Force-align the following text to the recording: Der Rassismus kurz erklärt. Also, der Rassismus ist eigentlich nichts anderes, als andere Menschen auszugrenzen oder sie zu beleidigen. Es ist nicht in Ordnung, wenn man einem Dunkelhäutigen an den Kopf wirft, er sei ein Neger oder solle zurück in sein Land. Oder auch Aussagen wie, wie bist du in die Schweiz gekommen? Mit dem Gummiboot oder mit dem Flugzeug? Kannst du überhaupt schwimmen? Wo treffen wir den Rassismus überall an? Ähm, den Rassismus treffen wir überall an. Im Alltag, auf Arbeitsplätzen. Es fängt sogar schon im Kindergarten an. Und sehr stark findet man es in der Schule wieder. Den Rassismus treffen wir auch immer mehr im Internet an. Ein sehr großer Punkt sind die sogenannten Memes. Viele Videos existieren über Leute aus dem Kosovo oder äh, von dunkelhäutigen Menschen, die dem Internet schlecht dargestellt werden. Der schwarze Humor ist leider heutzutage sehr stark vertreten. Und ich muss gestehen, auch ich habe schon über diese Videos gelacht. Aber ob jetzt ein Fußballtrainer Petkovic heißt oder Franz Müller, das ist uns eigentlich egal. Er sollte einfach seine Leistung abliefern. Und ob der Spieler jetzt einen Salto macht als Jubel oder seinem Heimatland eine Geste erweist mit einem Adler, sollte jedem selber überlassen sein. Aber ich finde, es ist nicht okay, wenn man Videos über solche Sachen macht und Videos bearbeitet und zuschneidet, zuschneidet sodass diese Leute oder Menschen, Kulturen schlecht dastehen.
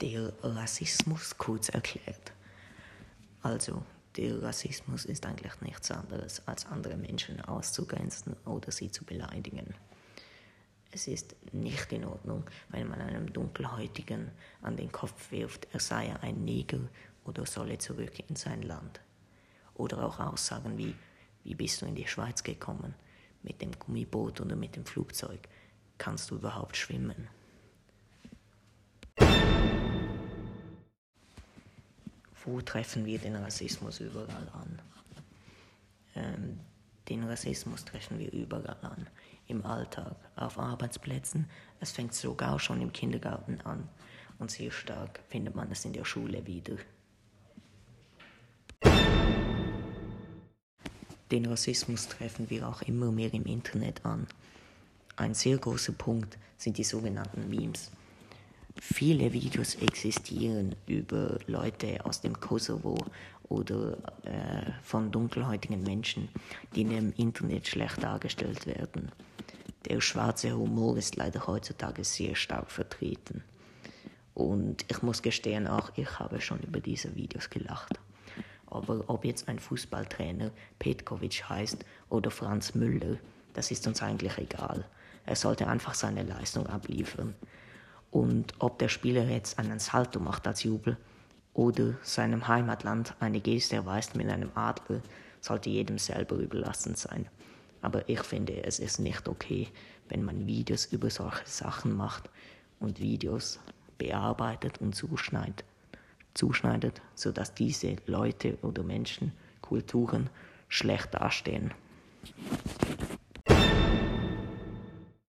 Der 0.00 0.32
Rassismus 0.42 1.38
kurz 1.38 1.68
erklärt. 1.68 2.32
Also, 3.42 3.84
der 4.16 4.42
Rassismus 4.42 5.04
ist 5.04 5.24
eigentlich 5.24 5.60
nichts 5.60 5.90
anderes, 5.92 6.46
als 6.46 6.66
andere 6.66 6.96
Menschen 6.96 7.40
auszugrenzen 7.40 8.34
oder 8.44 8.72
sie 8.72 8.90
zu 8.90 9.04
beleidigen. 9.04 9.74
Es 10.90 11.06
ist 11.06 11.36
nicht 11.52 11.92
in 11.92 12.04
Ordnung, 12.04 12.44
wenn 12.70 12.88
man 12.88 13.00
einem 13.00 13.32
Dunkelhäutigen 13.32 14.30
an 14.62 14.76
den 14.76 14.90
Kopf 14.90 15.30
wirft, 15.30 15.68
er 15.72 15.80
sei 15.80 16.14
ein 16.20 16.44
Neger 16.44 16.80
oder 17.24 17.46
solle 17.46 17.78
zurück 17.78 18.18
in 18.28 18.36
sein 18.36 18.62
Land. 18.62 19.00
Oder 19.74 20.04
auch 20.04 20.18
Aussagen 20.18 20.76
wie, 20.76 20.94
wie 21.44 21.54
bist 21.54 21.82
du 21.82 21.86
in 21.86 21.94
die 21.94 22.06
Schweiz 22.06 22.42
gekommen? 22.42 22.94
Mit 23.42 23.60
dem 23.60 23.72
Gummiboot 23.78 24.40
oder 24.40 24.56
mit 24.56 24.76
dem 24.76 24.86
Flugzeug? 24.86 25.40
Kannst 25.98 26.30
du 26.30 26.36
überhaupt 26.36 26.76
schwimmen? 26.76 27.28
Wo 32.44 32.60
treffen 32.60 33.06
wir 33.06 33.18
den 33.18 33.36
Rassismus 33.36 34.00
überall 34.00 34.48
an? 34.52 34.82
Ähm, 36.14 36.60
den 37.08 37.24
Rassismus 37.24 37.84
treffen 37.84 38.18
wir 38.18 38.30
überall 38.32 38.76
an. 38.82 39.06
Im 39.46 39.64
Alltag, 39.64 40.14
auf 40.36 40.58
Arbeitsplätzen. 40.58 41.46
Es 41.80 41.92
fängt 41.92 42.14
sogar 42.14 42.58
schon 42.60 42.82
im 42.82 42.92
Kindergarten 42.92 43.60
an. 43.62 43.88
Und 44.38 44.50
sehr 44.50 44.70
stark 44.70 45.20
findet 45.28 45.54
man 45.54 45.70
es 45.70 45.84
in 45.84 45.94
der 45.94 46.04
Schule 46.04 46.46
wieder. 46.46 46.76
Den 51.30 51.46
Rassismus 51.46 52.08
treffen 52.08 52.50
wir 52.50 52.68
auch 52.68 52.82
immer 52.82 53.10
mehr 53.10 53.32
im 53.32 53.46
Internet 53.46 54.04
an. 54.04 54.26
Ein 55.16 55.34
sehr 55.34 55.56
großer 55.56 55.92
Punkt 55.92 56.36
sind 56.58 56.76
die 56.76 56.84
sogenannten 56.84 57.48
Memes. 57.48 57.90
Viele 58.80 59.32
Videos 59.32 59.76
existieren 59.76 60.74
über 60.86 61.38
Leute 61.46 62.04
aus 62.04 62.20
dem 62.20 62.38
Kosovo 62.38 62.96
oder 63.48 63.96
äh, 64.24 64.72
von 64.82 65.10
dunkelhäutigen 65.12 65.82
Menschen, 65.82 66.28
die 66.74 66.84
dem 66.84 67.12
Internet 67.16 67.68
schlecht 67.68 68.02
dargestellt 68.02 68.66
werden. 68.66 69.12
Der 69.88 70.00
schwarze 70.00 70.56
Humor 70.56 70.96
ist 70.96 71.16
leider 71.16 71.46
heutzutage 71.46 72.04
sehr 72.04 72.34
stark 72.34 72.70
vertreten. 72.70 73.44
Und 74.34 74.84
ich 74.88 75.02
muss 75.02 75.22
gestehen, 75.22 75.68
auch 75.68 75.92
ich 75.96 76.18
habe 76.18 76.40
schon 76.40 76.58
über 76.60 76.80
diese 76.80 77.14
Videos 77.14 77.50
gelacht. 77.50 78.00
Aber 78.66 79.04
ob 79.06 79.24
jetzt 79.24 79.48
ein 79.48 79.60
Fußballtrainer 79.60 80.50
Petkovic 80.80 81.48
heißt 81.48 81.84
oder 82.08 82.30
Franz 82.30 82.74
Müller, 82.74 83.18
das 83.52 83.70
ist 83.70 83.86
uns 83.86 84.02
eigentlich 84.02 84.36
egal. 84.38 84.84
Er 85.26 85.36
sollte 85.36 85.68
einfach 85.68 85.94
seine 85.94 86.24
Leistung 86.24 86.66
abliefern. 86.66 87.34
Und 88.14 88.54
ob 88.60 88.78
der 88.78 88.88
Spieler 88.88 89.24
jetzt 89.24 89.58
einen 89.58 89.80
Salto 89.80 90.20
macht 90.20 90.46
als 90.46 90.62
Jubel 90.62 90.96
oder 91.52 91.94
seinem 92.02 92.46
Heimatland 92.46 93.12
eine 93.18 93.40
Geste 93.40 93.74
erweist 93.74 94.14
mit 94.14 94.28
einem 94.28 94.52
Adler, 94.54 95.00
sollte 95.40 95.68
jedem 95.68 95.98
selber 95.98 96.36
überlassen 96.36 96.94
sein. 96.94 97.26
Aber 97.82 98.08
ich 98.08 98.20
finde, 98.20 98.62
es 98.62 98.78
ist 98.78 99.00
nicht 99.00 99.26
okay, 99.26 99.66
wenn 100.08 100.22
man 100.22 100.46
Videos 100.46 100.84
über 100.84 101.10
solche 101.10 101.44
Sachen 101.44 101.96
macht 101.96 102.30
und 102.78 103.00
Videos 103.00 103.58
bearbeitet 103.98 104.78
und 104.78 104.94
zuschneidet, 104.94 105.64
zuschneidet 106.34 107.02
sodass 107.16 107.52
diese 107.52 107.96
Leute 108.06 108.58
oder 108.62 108.84
Menschen, 108.84 109.32
Kulturen 109.60 110.30
schlecht 110.68 111.12
dastehen. 111.14 111.74